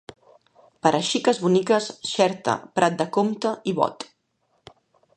[0.85, 4.11] Per a xiques boniques, Xerta, Prat de Comte i Bot.